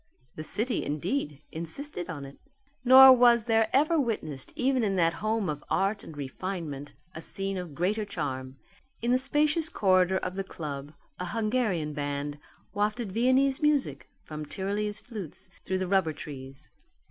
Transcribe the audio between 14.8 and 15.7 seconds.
flutes